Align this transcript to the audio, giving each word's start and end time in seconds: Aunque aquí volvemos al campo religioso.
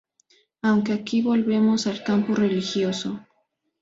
Aunque 0.63 0.93
aquí 0.93 1.21
volvemos 1.21 1.85
al 1.85 2.03
campo 2.03 2.33
religioso. 2.33 3.19